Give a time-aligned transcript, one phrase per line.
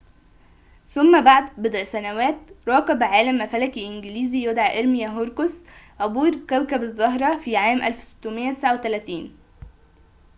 [0.89, 2.35] ثم بعد بضع سنوات
[2.67, 5.63] راقب عالم فلكي إنجليزي يدعى إرميا هوروكس
[5.99, 9.37] عبور كوكب الزهرة في عام 1639